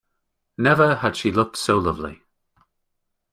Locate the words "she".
1.15-1.31